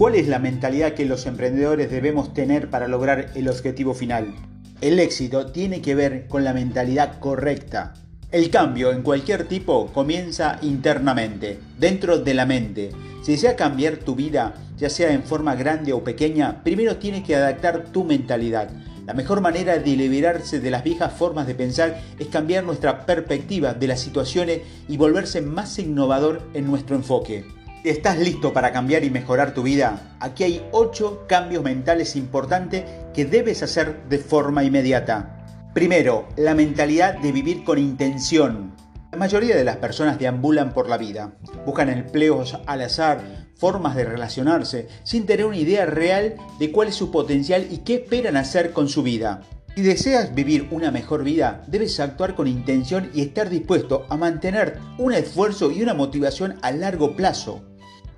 ¿Cuál 0.00 0.14
es 0.14 0.28
la 0.28 0.38
mentalidad 0.38 0.94
que 0.94 1.04
los 1.04 1.26
emprendedores 1.26 1.90
debemos 1.90 2.32
tener 2.32 2.70
para 2.70 2.88
lograr 2.88 3.32
el 3.34 3.48
objetivo 3.50 3.92
final? 3.92 4.34
El 4.80 4.98
éxito 4.98 5.52
tiene 5.52 5.82
que 5.82 5.94
ver 5.94 6.26
con 6.26 6.42
la 6.42 6.54
mentalidad 6.54 7.18
correcta. 7.18 7.92
El 8.32 8.48
cambio 8.48 8.92
en 8.92 9.02
cualquier 9.02 9.46
tipo 9.46 9.88
comienza 9.92 10.58
internamente, 10.62 11.58
dentro 11.78 12.16
de 12.16 12.32
la 12.32 12.46
mente. 12.46 12.92
Si 13.22 13.32
desea 13.32 13.56
cambiar 13.56 13.98
tu 13.98 14.14
vida, 14.14 14.54
ya 14.78 14.88
sea 14.88 15.12
en 15.12 15.22
forma 15.22 15.54
grande 15.54 15.92
o 15.92 16.02
pequeña, 16.02 16.64
primero 16.64 16.96
tienes 16.96 17.22
que 17.22 17.36
adaptar 17.36 17.92
tu 17.92 18.02
mentalidad. 18.04 18.70
La 19.04 19.12
mejor 19.12 19.42
manera 19.42 19.76
de 19.76 19.96
liberarse 19.96 20.60
de 20.60 20.70
las 20.70 20.82
viejas 20.82 21.12
formas 21.12 21.46
de 21.46 21.54
pensar 21.54 22.00
es 22.18 22.28
cambiar 22.28 22.64
nuestra 22.64 23.04
perspectiva 23.04 23.74
de 23.74 23.88
las 23.88 24.00
situaciones 24.00 24.60
y 24.88 24.96
volverse 24.96 25.42
más 25.42 25.78
innovador 25.78 26.40
en 26.54 26.66
nuestro 26.66 26.96
enfoque. 26.96 27.44
¿Estás 27.82 28.18
listo 28.18 28.52
para 28.52 28.72
cambiar 28.72 29.04
y 29.04 29.10
mejorar 29.10 29.54
tu 29.54 29.62
vida? 29.62 30.14
Aquí 30.20 30.44
hay 30.44 30.62
8 30.70 31.24
cambios 31.26 31.64
mentales 31.64 32.14
importantes 32.14 32.84
que 33.14 33.24
debes 33.24 33.62
hacer 33.62 34.02
de 34.10 34.18
forma 34.18 34.64
inmediata. 34.64 35.46
Primero, 35.72 36.28
la 36.36 36.54
mentalidad 36.54 37.18
de 37.18 37.32
vivir 37.32 37.64
con 37.64 37.78
intención. 37.78 38.76
La 39.10 39.16
mayoría 39.16 39.56
de 39.56 39.64
las 39.64 39.78
personas 39.78 40.18
deambulan 40.18 40.74
por 40.74 40.90
la 40.90 40.98
vida, 40.98 41.32
buscan 41.64 41.88
empleos 41.88 42.58
al 42.66 42.82
azar, 42.82 43.48
formas 43.56 43.96
de 43.96 44.04
relacionarse, 44.04 44.88
sin 45.02 45.24
tener 45.24 45.46
una 45.46 45.56
idea 45.56 45.86
real 45.86 46.34
de 46.58 46.72
cuál 46.72 46.88
es 46.88 46.96
su 46.96 47.10
potencial 47.10 47.66
y 47.70 47.78
qué 47.78 47.94
esperan 47.94 48.36
hacer 48.36 48.72
con 48.72 48.90
su 48.90 49.02
vida. 49.02 49.40
Si 49.74 49.80
deseas 49.80 50.34
vivir 50.34 50.68
una 50.70 50.90
mejor 50.90 51.24
vida, 51.24 51.62
debes 51.66 51.98
actuar 51.98 52.34
con 52.34 52.46
intención 52.46 53.10
y 53.14 53.22
estar 53.22 53.48
dispuesto 53.48 54.04
a 54.10 54.18
mantener 54.18 54.76
un 54.98 55.14
esfuerzo 55.14 55.70
y 55.70 55.82
una 55.82 55.94
motivación 55.94 56.58
a 56.60 56.72
largo 56.72 57.16
plazo. 57.16 57.69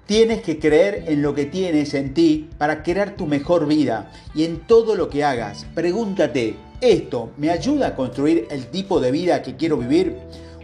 Tienes 0.06 0.42
que 0.42 0.58
creer 0.58 1.04
en 1.06 1.22
lo 1.22 1.34
que 1.34 1.46
tienes 1.46 1.94
en 1.94 2.12
ti 2.12 2.50
para 2.58 2.82
crear 2.82 3.14
tu 3.14 3.26
mejor 3.26 3.66
vida 3.66 4.10
y 4.34 4.44
en 4.44 4.58
todo 4.66 4.96
lo 4.96 5.08
que 5.08 5.22
hagas. 5.22 5.64
Pregúntate, 5.74 6.56
¿esto 6.80 7.30
me 7.36 7.50
ayuda 7.50 7.88
a 7.88 7.96
construir 7.96 8.48
el 8.50 8.66
tipo 8.66 9.00
de 9.00 9.12
vida 9.12 9.42
que 9.42 9.56
quiero 9.56 9.76
vivir? 9.76 10.16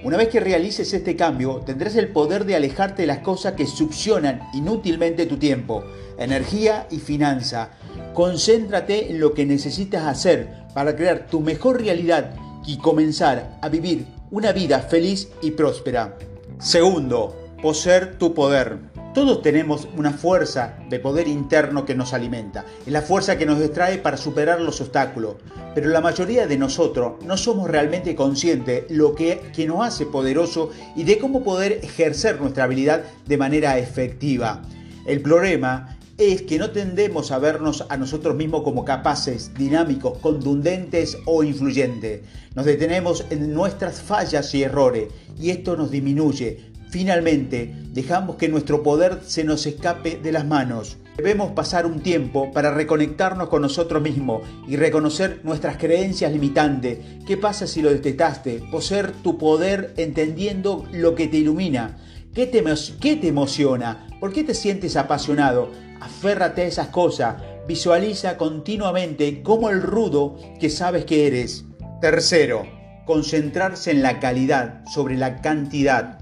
Una 0.03 0.17
vez 0.17 0.29
que 0.29 0.41
realices 0.41 0.93
este 0.93 1.17
cambio, 1.17 1.63
tendrás 1.65 1.95
el 1.97 2.09
poder 2.09 2.45
de 2.45 2.57
alejarte 2.57 3.03
de 3.03 3.07
las 3.07 3.19
cosas 3.19 3.55
que 3.55 3.67
succionan 3.67 4.41
inútilmente 4.55 5.27
tu 5.27 5.37
tiempo, 5.39 5.85
energía 6.19 6.87
y 6.91 6.99
finanza. 6.99 7.71
Concéntrate 8.15 9.11
en 9.11 9.21
lo 9.21 9.35
que 9.35 9.47
necesitas 9.47 10.05
hacer 10.05 10.67
para 10.75 10.97
crear 10.97 11.27
tu 11.27 11.41
mejor 11.41 11.81
realidad 11.81 12.35
y 12.67 12.79
comenzar 12.79 13.59
a 13.61 13.69
vivir 13.69 14.07
una 14.31 14.53
vida 14.53 14.81
feliz 14.81 15.29
y 15.43 15.53
próspera. 15.53 16.17
Segundo, 16.59 17.37
poseer 17.63 18.19
tu 18.19 18.35
poder. 18.35 18.79
Todos 19.15 19.43
tenemos 19.43 19.89
una 19.97 20.13
fuerza 20.13 20.77
de 20.91 21.01
poder 21.01 21.29
interno 21.29 21.85
que 21.85 21.95
nos 21.95 22.13
alimenta, 22.13 22.65
es 22.87 22.93
la 22.93 23.03
fuerza 23.03 23.39
que 23.39 23.47
nos 23.47 23.59
distrae 23.59 23.99
para 23.99 24.17
superar 24.17 24.61
los 24.61 24.81
obstáculos, 24.81 25.37
pero 25.75 25.89
la 25.89 26.01
mayoría 26.01 26.47
de 26.47 26.59
nosotros 26.59 27.15
no 27.25 27.37
somos 27.37 27.71
realmente 27.71 28.15
conscientes 28.15 28.85
lo 28.91 29.15
que, 29.15 29.51
que 29.55 29.67
nos 29.67 29.87
hace 29.87 30.07
poderoso 30.07 30.71
y 30.95 31.05
de 31.05 31.19
cómo 31.19 31.43
poder 31.43 31.81
ejercer 31.83 32.41
nuestra 32.41 32.65
habilidad 32.65 33.03
de 33.27 33.39
manera 33.39 33.79
efectiva. 33.79 34.63
El 35.07 35.23
problema 35.23 35.99
es 36.19 36.43
que 36.43 36.59
no 36.59 36.71
tendemos 36.71 37.31
a 37.31 37.39
vernos 37.39 37.87
a 37.89 37.97
nosotros 37.97 38.35
mismos 38.35 38.63
como 38.63 38.85
capaces, 38.85 39.55
dinámicos, 39.55 40.19
contundentes 40.19 41.17
o 41.25 41.45
influyentes. 41.45 42.23
Nos 42.57 42.67
detenemos 42.67 43.25
en 43.31 43.55
nuestras 43.55 44.03
fallas 44.03 44.53
y 44.55 44.65
errores 44.65 45.09
y 45.41 45.51
esto 45.51 45.77
nos 45.77 45.93
disminuye, 45.93 46.73
Finalmente, 46.91 47.75
dejamos 47.93 48.37
que 48.37 48.49
nuestro 48.49 48.83
poder 48.83 49.21
se 49.27 49.45
nos 49.45 49.67
escape 49.67 50.19
de 50.23 50.33
las 50.33 50.47
manos. 50.47 50.97
Debemos 51.19 51.51
pasar 51.53 51.85
un 51.85 52.01
tiempo 52.01 52.53
para 52.53 52.73
reconectarnos 52.73 53.49
con 53.49 53.63
nosotros 53.63 54.01
mismos 54.01 54.43
y 54.67 54.77
reconocer 54.77 55.41
nuestras 55.43 55.77
creencias 55.77 56.33
limitantes. 56.33 57.01
¿Qué 57.27 57.37
pasa 57.37 57.67
si 57.67 57.83
lo 57.83 57.91
detestaste? 57.91 58.63
Poseer 58.71 59.13
tu 59.13 59.37
poder 59.37 59.95
entendiendo 59.97 60.87
lo 60.93 61.15
que 61.15 61.27
te 61.27 61.39
ilumina. 61.39 61.99
¿Qué 62.33 62.47
te, 62.47 62.63
¿Qué 63.01 63.17
te 63.17 63.29
emociona? 63.29 64.07
¿Por 64.21 64.33
qué 64.33 64.45
te 64.45 64.55
sientes 64.55 64.97
apasionado? 64.97 65.73
Aférrate 66.01 66.63
a 66.63 66.67
esas 66.67 66.89
cosas. 66.89 67.43
Visualiza 67.67 68.37
continuamente 68.37 69.43
como 69.43 69.71
el 69.71 69.83
rudo 69.83 70.39
que 70.61 70.71
sabes 70.71 71.05
que 71.05 71.27
eres. 71.27 71.65
Tercero, 72.01 72.65
concentrarse 73.07 73.91
en 73.91 74.03
la 74.03 74.21
calidad 74.21 74.85
sobre 74.87 75.17
la 75.17 75.43
cantidad. 75.43 76.21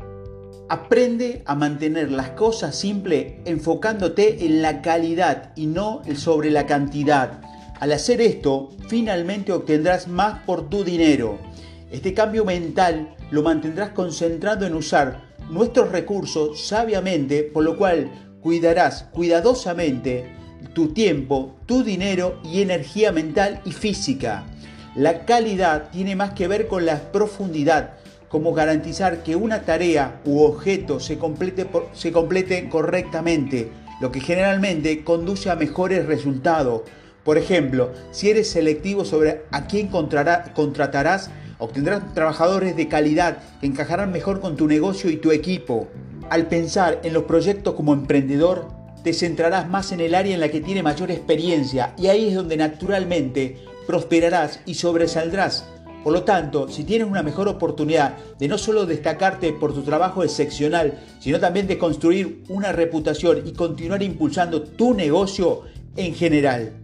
Aprende 0.69 1.43
a 1.47 1.55
mantener 1.55 2.11
las 2.11 2.31
cosas 2.31 2.75
simples 2.75 3.35
enfocándote 3.45 4.47
en 4.47 4.63
la 4.63 4.83
calidad 4.83 5.53
y 5.55 5.67
no 5.67 6.03
sobre 6.17 6.51
la 6.51 6.67
cantidad. 6.67 7.41
Al 7.79 7.93
hacer 7.93 8.21
esto, 8.21 8.71
finalmente 8.89 9.53
obtendrás 9.53 10.09
más 10.09 10.41
por 10.45 10.69
tu 10.69 10.83
dinero. 10.83 11.39
Este 11.93 12.15
cambio 12.15 12.45
mental 12.45 13.15
lo 13.31 13.45
mantendrás 13.45 13.91
concentrado 13.91 14.67
en 14.67 14.75
usar 14.75 15.23
nuestros 15.51 15.93
recursos 15.93 16.67
sabiamente, 16.67 17.45
por 17.45 17.63
lo 17.63 17.79
cual 17.79 18.11
cuidarás 18.41 19.05
cuidadosamente 19.13 20.33
tu 20.75 20.89
tiempo, 20.89 21.55
tu 21.67 21.85
dinero 21.85 22.41
y 22.43 22.61
energía 22.61 23.13
mental 23.13 23.61
y 23.65 23.71
física. 23.71 24.45
La 24.97 25.27
calidad 25.27 25.91
tiene 25.91 26.17
más 26.17 26.33
que 26.33 26.49
ver 26.49 26.67
con 26.67 26.87
la 26.87 27.13
profundidad, 27.13 27.99
como 28.37 28.53
garantizar 28.53 29.23
que 29.23 29.35
una 29.35 29.63
tarea 29.63 30.21
u 30.27 30.43
objeto 30.43 31.01
se 31.01 31.17
complete, 31.17 31.67
se 31.95 32.13
complete 32.13 32.69
correctamente, 32.69 33.71
lo 33.99 34.13
que 34.13 34.21
generalmente 34.21 35.05
conduce 35.05 35.49
a 35.49 35.57
mejores 35.57 36.05
resultados. 36.05 36.83
Por 37.25 37.39
ejemplo, 37.39 37.93
si 38.11 38.29
eres 38.29 38.51
selectivo 38.51 39.07
sobre 39.07 39.45
a 39.51 39.67
quién 39.67 39.89
contratarás, 39.89 41.31
obtendrás 41.57 42.13
trabajadores 42.13 42.77
de 42.77 42.89
calidad 42.89 43.39
que 43.59 43.69
encajarán 43.69 44.13
mejor 44.13 44.41
con 44.41 44.55
tu 44.55 44.69
negocio 44.69 45.09
y 45.09 45.17
tu 45.17 45.31
equipo. 45.33 45.89
Al 46.29 46.47
pensar 46.47 47.01
en 47.05 47.15
los 47.15 47.23
proyectos 47.23 47.73
como 47.73 47.95
emprendedor, 47.95 48.69
te 49.03 49.15
centrarás 49.15 49.67
más 49.67 49.93
en 49.93 50.01
el 50.01 50.15
área 50.15 50.35
en 50.35 50.41
la 50.41 50.51
que 50.51 50.61
tiene 50.61 50.83
mayor 50.83 51.11
experiencia 51.11 51.95
y 51.97 52.09
ahí 52.09 52.29
es 52.29 52.35
donde 52.35 52.59
naturalmente 52.59 53.57
prosperarás 53.87 54.61
y 54.67 54.75
sobresaldrás 54.75 55.65
por 56.07 56.13
lo 56.13 56.23
tanto, 56.23 56.69
si 56.69 56.85
tienes 56.85 57.09
una 57.09 57.25
mejor 57.25 57.49
oportunidad 57.49 58.17
de 58.39 58.47
no 58.47 58.59
solo 58.59 58.87
destacarte 58.87 59.53
por 59.53 59.75
tu 59.75 59.83
trabajo 59.83 60.23
excepcional, 60.23 61.01
sino 61.19 61.41
también 61.41 61.67
de 61.67 61.79
construir 61.79 62.45
una 62.49 62.71
reputación 62.71 63.43
y 63.45 63.55
continuar 63.55 64.05
impulsando 64.05 64.63
tu 64.63 64.95
negocio 64.95 65.63
en 65.97 66.15
general. 66.15 66.75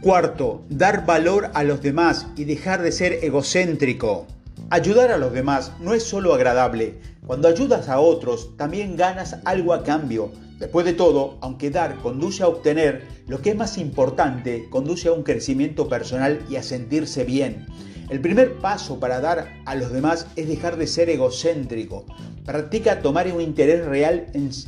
Cuarto, 0.00 0.62
dar 0.68 1.04
valor 1.04 1.50
a 1.52 1.64
los 1.64 1.82
demás 1.82 2.28
y 2.36 2.44
dejar 2.44 2.80
de 2.82 2.92
ser 2.92 3.24
egocéntrico. 3.24 4.28
Ayudar 4.70 5.10
a 5.10 5.18
los 5.18 5.32
demás 5.32 5.72
no 5.80 5.92
es 5.92 6.04
solo 6.04 6.32
agradable. 6.32 7.00
Cuando 7.26 7.48
ayudas 7.48 7.88
a 7.88 7.98
otros, 7.98 8.56
también 8.56 8.96
ganas 8.96 9.36
algo 9.44 9.74
a 9.74 9.82
cambio. 9.82 10.30
Después 10.60 10.86
de 10.86 10.92
todo, 10.92 11.38
aunque 11.40 11.70
dar 11.70 11.96
conduce 11.96 12.44
a 12.44 12.48
obtener, 12.48 13.02
lo 13.26 13.42
que 13.42 13.50
es 13.50 13.56
más 13.56 13.78
importante, 13.78 14.68
conduce 14.70 15.08
a 15.08 15.12
un 15.12 15.24
crecimiento 15.24 15.88
personal 15.88 16.38
y 16.48 16.54
a 16.54 16.62
sentirse 16.62 17.24
bien. 17.24 17.66
El 18.10 18.20
primer 18.20 18.58
paso 18.58 19.00
para 19.00 19.20
dar 19.20 19.48
a 19.64 19.74
los 19.74 19.90
demás 19.90 20.26
es 20.36 20.46
dejar 20.46 20.76
de 20.76 20.86
ser 20.86 21.08
egocéntrico. 21.08 22.04
Practica 22.44 23.00
tomar 23.00 23.26
un 23.32 23.40
interés 23.40 23.86
real 23.86 24.26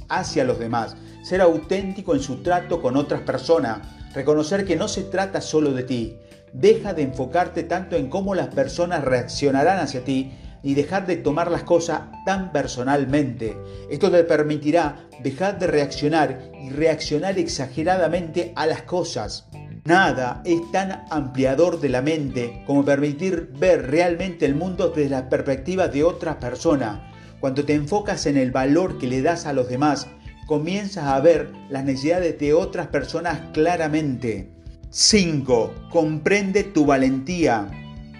hacia 0.09 0.45
los 0.45 0.59
demás, 0.59 0.97
ser 1.23 1.43
auténtico 1.43 2.15
en 2.15 2.23
su 2.23 2.43
trato 2.43 2.81
con 2.81 2.97
otras 2.97 3.21
personas, 3.21 3.81
reconocer 4.15 4.65
que 4.65 4.77
no 4.77 4.89
se 4.89 5.03
trata 5.03 5.43
solo 5.43 5.73
de 5.75 5.83
ti. 5.83 6.17
Deja 6.55 6.95
de 6.95 7.03
enfocarte 7.03 7.63
tanto 7.63 7.97
en 7.97 8.09
cómo 8.09 8.35
las 8.35 8.49
personas 8.49 9.05
reaccionarán 9.05 9.81
hacia 9.81 10.03
ti 10.03 10.33
y 10.63 10.75
dejar 10.75 11.07
de 11.07 11.17
tomar 11.17 11.51
las 11.51 11.65
cosas 11.65 12.01
tan 12.25 12.53
personalmente. 12.53 13.59
Esto 13.91 14.11
te 14.11 14.25
permitirá 14.25 15.07
dejar 15.23 15.59
de 15.59 15.67
reaccionar 15.67 16.51
y 16.59 16.71
reaccionar 16.71 17.39
exageradamente 17.39 18.53
a 18.57 18.67
las 18.67 18.83
cosas. 18.83 19.47
Nada 19.87 20.43
es 20.45 20.69
tan 20.73 21.05
ampliador 21.11 21.79
de 21.79 21.89
la 21.89 22.03
mente 22.03 22.65
como 22.67 22.85
permitir 22.85 23.53
ver 23.57 23.89
realmente 23.89 24.45
el 24.45 24.57
mundo 24.57 24.89
desde 24.89 25.11
la 25.11 25.29
perspectiva 25.29 25.87
de 25.87 26.03
otra 26.03 26.41
persona. 26.41 27.13
Cuando 27.39 27.65
te 27.65 27.75
enfocas 27.75 28.27
en 28.27 28.37
el 28.37 28.51
valor 28.51 28.99
que 28.99 29.07
le 29.07 29.23
das 29.23 29.47
a 29.47 29.53
los 29.53 29.69
demás, 29.69 30.09
comienzas 30.47 31.05
a 31.05 31.21
ver 31.21 31.53
las 31.71 31.85
necesidades 31.85 32.37
de 32.37 32.53
otras 32.53 32.89
personas 32.89 33.39
claramente. 33.53 34.51
5. 34.91 35.89
Comprende 35.93 36.65
tu 36.65 36.85
valentía. 36.85 37.71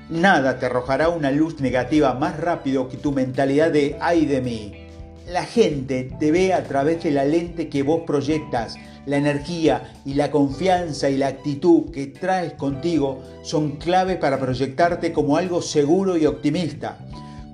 Nada 0.09 0.61
te 0.61 0.67
arrojará 0.67 1.09
una 1.09 1.33
luz 1.33 1.61
negativa 1.61 2.15
más 2.15 2.39
rápido 2.39 2.89
que 2.89 2.97
tu 2.97 3.11
mentalidad 3.11 3.73
de 3.73 3.97
ay 4.01 4.25
de 4.25 4.41
mí. 4.41 4.86
La 5.27 5.45
gente 5.45 6.09
te 6.21 6.31
ve 6.31 6.55
a 6.55 6.63
través 6.63 7.03
de 7.03 7.11
la 7.11 7.25
lente 7.25 7.69
que 7.69 7.83
vos 7.83 8.03
proyectas. 8.07 8.77
La 9.07 9.17
energía 9.17 9.93
y 10.05 10.15
la 10.15 10.31
confianza 10.31 11.11
y 11.11 11.17
la 11.17 11.27
actitud 11.27 11.91
que 11.91 12.07
traes 12.07 12.53
contigo 12.53 13.23
son 13.43 13.73
clave 13.73 14.15
para 14.15 14.39
proyectarte 14.39 15.13
como 15.13 15.37
algo 15.37 15.63
seguro 15.63 16.17
y 16.17 16.27
optimista. 16.27 16.99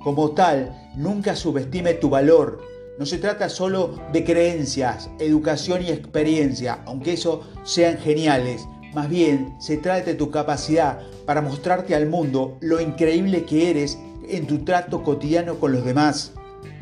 Como 0.05 0.33
tal, 0.33 0.91
nunca 0.97 1.35
subestime 1.35 1.95
tu 1.95 2.11
valor. 2.11 2.61
no 2.99 3.07
se 3.07 3.17
trata 3.17 3.49
solo 3.49 3.99
de 4.13 4.23
creencias, 4.23 5.09
educación 5.19 5.83
y 5.83 5.89
experiencia, 5.89 6.81
aunque 6.85 7.15
eso 7.15 7.41
sean 7.65 7.97
geniales. 7.97 8.69
Más 8.93 9.09
bien, 9.09 9.55
se 9.59 9.79
trata 9.79 10.11
de 10.11 10.15
tu 10.15 10.31
capacidad 10.31 11.01
para 11.25 11.41
mostrarte 11.41 11.95
al 11.95 12.07
mundo 12.07 12.59
lo 12.61 12.83
increíble 12.83 13.45
que 13.45 13.71
eres 13.71 13.99
en 14.29 14.47
tu 14.47 14.59
trato 14.59 15.03
cotidiano 15.03 15.59
con 15.59 15.73
los 15.73 15.87
demás. 15.87 16.33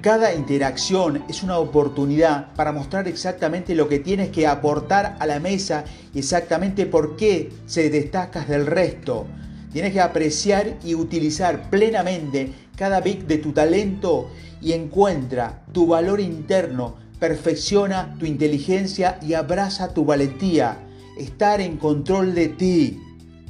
Cada 0.00 0.32
interacción 0.32 1.25
es 1.29 1.43
una 1.43 1.59
oportunidad 1.59 2.55
para 2.55 2.73
mostrar 2.73 3.06
exactamente 3.06 3.75
lo 3.75 3.87
que 3.87 3.99
tienes 3.99 4.31
que 4.31 4.47
aportar 4.47 5.17
a 5.19 5.27
la 5.27 5.41
mesa 5.41 5.85
y 6.15 6.21
exactamente 6.21 6.87
por 6.87 7.17
qué 7.17 7.50
se 7.67 7.91
destacas 7.91 8.49
del 8.49 8.65
resto. 8.65 9.27
Tienes 9.75 9.93
que 9.93 10.00
apreciar 10.00 10.79
y 10.82 10.94
utilizar 10.94 11.69
plenamente 11.69 12.50
cada 12.77 13.03
bit 13.03 13.27
de 13.27 13.37
tu 13.38 13.53
talento 13.53 14.31
y 14.62 14.73
encuentra 14.73 15.65
tu 15.73 15.87
valor 15.87 16.19
interno, 16.19 16.97
perfecciona 17.19 18.17
tu 18.19 18.25
inteligencia 18.25 19.19
y 19.21 19.35
abraza 19.35 19.93
tu 19.93 20.06
valentía. 20.06 20.79
Estar 21.19 21.61
en 21.61 21.76
control 21.76 22.35
de 22.35 22.49
ti. 22.49 23.00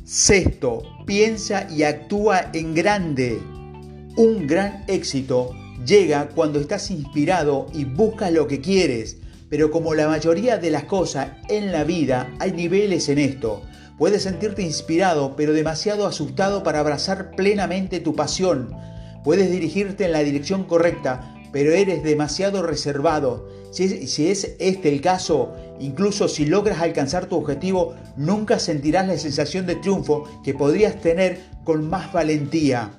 Sexto, 0.03 0.83
piensa 1.06 1.69
y 1.71 1.85
actúa 1.85 2.50
en 2.53 2.75
grande. 2.75 3.41
Un 4.17 4.49
gran 4.49 4.85
éxito 4.88 5.55
llega 5.87 6.29
cuando 6.29 6.61
estás 6.61 6.91
inspirado 6.91 7.67
y 7.73 7.85
buscas 7.85 8.32
lo 8.32 8.47
que 8.47 8.61
quieres, 8.61 9.19
pero 9.49 9.71
como 9.71 9.94
la 9.94 10.09
mayoría 10.09 10.59
de 10.59 10.71
las 10.71 10.85
cosas 10.85 11.32
en 11.49 11.73
la 11.73 11.85
vida 11.85 12.32
hay 12.38 12.53
niveles 12.53 13.09
en 13.09 13.19
esto. 13.19 13.62
Puedes 13.99 14.23
sentirte 14.23 14.62
inspirado 14.62 15.35
pero 15.37 15.53
demasiado 15.53 16.06
asustado 16.06 16.62
para 16.62 16.81
abrazar 16.81 17.32
plenamente 17.32 18.00
tu 18.00 18.15
pasión. 18.15 18.75
Puedes 19.25 19.50
dirigirte 19.50 20.06
en 20.06 20.12
la 20.12 20.21
dirección 20.21 20.65
correcta, 20.65 21.35
pero 21.53 21.73
eres 21.73 22.03
demasiado 22.03 22.62
reservado. 22.62 23.49
Si 23.73 23.85
es, 23.85 24.11
si 24.11 24.29
es, 24.29 24.56
este 24.59 24.88
el 24.88 25.00
caso, 25.00 25.53
incluso 25.79 26.29
si 26.29 26.47
logras 26.47 26.81
alcanzar 26.81 27.26
tu 27.26 27.37
objetivo, 27.37 27.94
nunca 28.17 28.59
sentirás 28.59 29.06
la 29.06 29.19
sensación 29.19 29.67
de 29.67 29.76
triunfo 29.76 30.25
que 30.43 30.55
podrías 30.55 31.00
tener 31.00 31.41
con 31.65 31.88
más 31.88 32.12
valentía. 32.12 32.93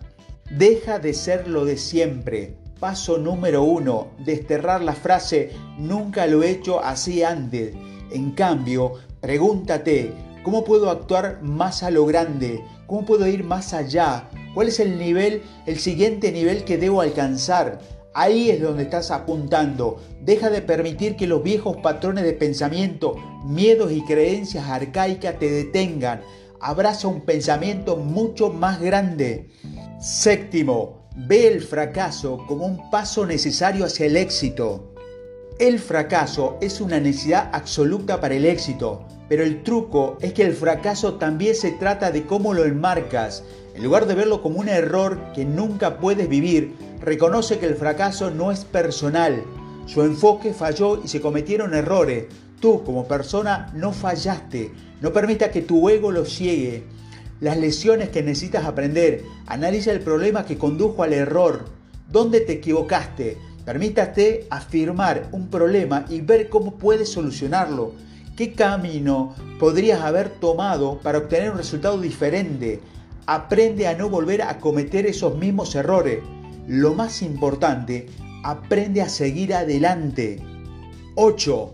Deja 0.50 1.00
de 1.00 1.13
ser 1.13 1.48
lo 1.48 1.66
de 1.66 1.77
siempre. 1.77 2.61
Paso 2.81 3.19
número 3.19 3.62
uno, 3.62 4.07
desterrar 4.25 4.81
la 4.81 4.94
frase 4.94 5.51
nunca 5.78 6.25
lo 6.25 6.42
he 6.42 6.50
hecho 6.50 6.83
así 6.83 7.22
antes. 7.22 7.75
En 8.12 8.31
cambio, 8.31 8.94
pregúntate, 9.19 10.12
¿cómo 10.42 10.63
puedo 10.63 10.89
actuar 10.89 11.44
más 11.44 11.83
a 11.83 11.92
lo 11.92 12.07
grande? 12.07 12.66
¿Cómo 12.88 13.06
puedo 13.06 13.28
ir 13.28 13.44
más 13.44 13.75
allá? 13.75 14.28
¿Cuál 14.56 14.69
es 14.69 14.80
el 14.80 14.98
nivel, 14.98 15.44
el 15.68 15.78
siguiente 15.78 16.31
nivel 16.31 16.63
que 16.63 16.80
debo 16.80 17.01
alcanzar? 17.01 17.81
Ahí 18.16 18.50
es 18.50 18.60
donde 18.60 18.81
estás 18.81 19.12
apuntando. 19.12 20.01
Deja 20.19 20.50
de 20.50 20.63
permitir 20.63 21.16
que 21.16 21.27
los 21.27 21.44
viejos 21.44 21.77
patrones 21.77 22.24
de 22.24 22.34
pensamiento, 22.34 23.16
miedos 23.45 23.92
y 23.92 24.01
creencias 24.06 24.68
arcaicas 24.68 25.38
te 25.38 25.51
detengan. 25.51 26.22
Abraza 26.60 27.07
un 27.07 27.22
pensamiento 27.22 27.95
mucho 27.95 28.50
más 28.50 28.81
grande. 28.81 29.51
Séptimo, 30.00 31.00
ve 31.16 31.48
el 31.48 31.62
fracaso 31.62 32.46
como 32.48 32.66
un 32.66 32.90
paso 32.90 33.25
necesario 33.25 33.86
hacia 33.86 34.06
el 34.06 34.16
éxito. 34.16 34.94
El 35.60 35.80
fracaso 35.80 36.58
es 36.62 36.81
una 36.81 37.00
necesidad 37.00 37.50
absoluta 37.52 38.19
para 38.22 38.36
el 38.36 38.46
éxito, 38.46 39.06
pero 39.28 39.44
el 39.44 39.62
truco 39.63 40.18
es 40.22 40.34
que 40.34 40.44
el 40.44 40.54
fracaso 40.54 41.16
también 41.16 41.56
se 41.56 41.72
trata 41.72 42.12
de 42.12 42.25
cómo 42.25 42.54
lo 42.54 42.66
enmarcas. 42.66 43.44
En 43.75 43.84
lugar 43.84 44.06
de 44.06 44.16
verlo 44.16 44.42
como 44.42 44.60
un 44.60 44.69
error 44.69 45.19
que 45.34 45.46
nunca 45.46 45.98
puedes 45.98 46.28
vivir, 46.28 46.75
reconoce 47.02 47.60
que 47.60 47.68
el 47.68 47.75
fracaso 47.75 48.31
no 48.31 48.52
es 48.52 48.66
personal. 48.66 49.44
Su 49.86 50.04
enfoque 50.04 50.54
falló 50.54 51.02
y 51.04 51.08
se 51.08 51.22
cometieron 51.22 51.74
errores. 51.74 52.25
Tú 52.60 52.84
como 52.84 53.08
persona 53.08 53.72
no 53.75 53.92
fallaste. 53.92 54.72
No 55.02 55.12
permita 55.12 55.52
que 55.52 55.62
tu 55.62 55.90
ego 55.90 56.12
lo 56.12 56.25
ciegue 56.25 56.84
las 57.41 57.57
lecciones 57.57 58.09
que 58.09 58.21
necesitas 58.21 58.65
aprender, 58.65 59.23
analiza 59.47 59.91
el 59.91 59.99
problema 59.99 60.45
que 60.45 60.59
condujo 60.59 61.01
al 61.01 61.11
error, 61.11 61.65
dónde 62.09 62.39
te 62.39 62.53
equivocaste, 62.53 63.38
permítate 63.65 64.45
afirmar 64.51 65.27
un 65.31 65.49
problema 65.49 66.05
y 66.07 66.21
ver 66.21 66.49
cómo 66.49 66.75
puedes 66.75 67.09
solucionarlo, 67.09 67.93
qué 68.38 68.53
camino 68.53 69.35
podrías 69.59 70.01
haber 70.01 70.29
tomado 70.29 70.99
para 70.99 71.17
obtener 71.17 71.49
un 71.51 71.57
resultado 71.57 71.99
diferente, 71.99 72.79
aprende 73.25 73.88
a 73.88 73.97
no 73.97 74.07
volver 74.07 74.43
a 74.43 74.59
cometer 74.59 75.07
esos 75.07 75.35
mismos 75.35 75.73
errores. 75.73 76.19
Lo 76.67 76.93
más 76.93 77.23
importante, 77.23 78.05
aprende 78.43 79.01
a 79.01 79.09
seguir 79.09 79.55
adelante. 79.55 80.39
8. 81.15 81.73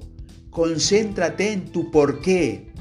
Concéntrate 0.49 1.51
en 1.51 1.65
tu 1.73 1.91
porqué. 1.91 2.71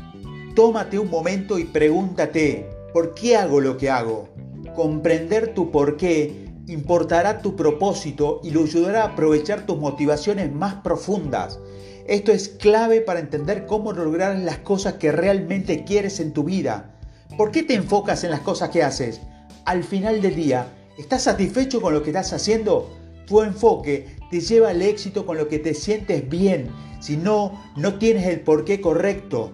Tómate 0.55 1.01
un 1.01 1.11
momento 1.11 1.59
y 1.59 1.65
pregúntate, 1.65 2.76
¿Por 2.97 3.13
qué 3.13 3.37
hago 3.37 3.61
lo 3.61 3.77
que 3.77 3.91
hago? 3.91 4.31
Comprender 4.75 5.53
tu 5.53 5.71
por 5.71 5.99
qué 5.99 6.49
importará 6.67 7.43
tu 7.43 7.55
propósito 7.55 8.41
y 8.43 8.53
lo 8.53 8.63
ayudará 8.63 9.03
a 9.03 9.09
aprovechar 9.09 9.67
tus 9.67 9.77
motivaciones 9.77 10.51
más 10.51 10.77
profundas. 10.77 11.59
Esto 12.07 12.33
es 12.33 12.49
clave 12.49 13.03
para 13.03 13.21
entender 13.21 13.67
cómo 13.67 13.93
lograr 13.93 14.39
las 14.39 14.57
cosas 14.61 14.95
que 14.95 15.13
realmente 15.13 15.85
quieres 15.85 16.21
en 16.21 16.33
tu 16.33 16.45
vida. 16.45 16.99
¿Por 17.37 17.51
qué 17.51 17.63
te 17.63 17.75
enfocas 17.75 18.25
en 18.25 18.31
las 18.31 18.41
cosas 18.41 18.71
que 18.71 18.83
haces? 18.83 19.21
Al 19.67 19.85
final 19.85 20.23
del 20.23 20.35
día, 20.35 20.67
¿estás 20.97 21.25
satisfecho 21.25 21.83
con 21.83 21.93
lo 21.93 22.03
que 22.03 22.09
estás 22.09 22.33
haciendo? 22.33 22.91
Tu 23.27 23.43
enfoque 23.43 24.07
te 24.31 24.41
lleva 24.41 24.71
al 24.71 24.81
éxito 24.81 25.27
con 25.27 25.37
lo 25.37 25.49
que 25.49 25.59
te 25.59 25.75
sientes 25.75 26.27
bien. 26.31 26.71
Si 27.01 27.19
no, 27.19 27.63
no 27.77 27.99
tienes 27.99 28.27
el 28.27 28.41
porqué 28.41 28.81
correcto. 28.81 29.53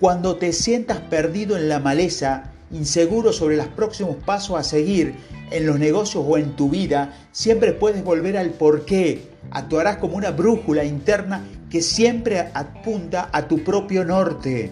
Cuando 0.00 0.36
te 0.36 0.54
sientas 0.54 1.00
perdido 1.00 1.58
en 1.58 1.68
la 1.68 1.78
maleza, 1.78 2.54
inseguro 2.70 3.32
sobre 3.32 3.56
los 3.56 3.68
próximos 3.68 4.16
pasos 4.24 4.58
a 4.58 4.62
seguir 4.62 5.14
en 5.50 5.66
los 5.66 5.78
negocios 5.78 6.24
o 6.26 6.38
en 6.38 6.56
tu 6.56 6.70
vida, 6.70 7.16
siempre 7.32 7.72
puedes 7.72 8.04
volver 8.04 8.36
al 8.36 8.50
porqué. 8.50 9.30
Actuarás 9.50 9.96
como 9.96 10.16
una 10.16 10.30
brújula 10.30 10.84
interna 10.84 11.44
que 11.70 11.82
siempre 11.82 12.50
apunta 12.54 13.30
a 13.32 13.48
tu 13.48 13.62
propio 13.64 14.04
norte. 14.04 14.70